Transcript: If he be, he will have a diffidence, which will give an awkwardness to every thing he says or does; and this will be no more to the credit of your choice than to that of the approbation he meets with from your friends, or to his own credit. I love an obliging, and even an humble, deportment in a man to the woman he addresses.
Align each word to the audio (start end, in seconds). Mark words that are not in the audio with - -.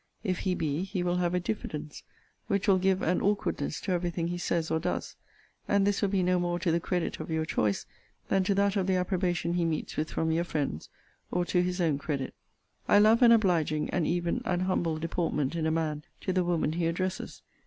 If 0.23 0.39
he 0.39 0.55
be, 0.55 0.83
he 0.83 1.03
will 1.03 1.17
have 1.17 1.35
a 1.35 1.39
diffidence, 1.39 2.01
which 2.47 2.67
will 2.67 2.79
give 2.79 3.03
an 3.03 3.21
awkwardness 3.21 3.79
to 3.81 3.91
every 3.91 4.09
thing 4.09 4.29
he 4.29 4.37
says 4.39 4.71
or 4.71 4.79
does; 4.79 5.15
and 5.67 5.85
this 5.85 6.01
will 6.01 6.09
be 6.09 6.23
no 6.23 6.39
more 6.39 6.57
to 6.57 6.71
the 6.71 6.79
credit 6.79 7.19
of 7.19 7.29
your 7.29 7.45
choice 7.45 7.85
than 8.27 8.43
to 8.45 8.55
that 8.55 8.75
of 8.75 8.87
the 8.87 8.95
approbation 8.95 9.53
he 9.53 9.63
meets 9.63 9.97
with 9.97 10.09
from 10.09 10.31
your 10.31 10.43
friends, 10.43 10.89
or 11.29 11.45
to 11.45 11.61
his 11.61 11.79
own 11.79 11.99
credit. 11.99 12.33
I 12.87 12.97
love 12.97 13.21
an 13.21 13.31
obliging, 13.31 13.91
and 13.91 14.07
even 14.07 14.41
an 14.43 14.61
humble, 14.61 14.97
deportment 14.97 15.55
in 15.55 15.67
a 15.67 15.71
man 15.71 16.03
to 16.21 16.33
the 16.33 16.43
woman 16.43 16.71
he 16.73 16.87
addresses. 16.87 17.43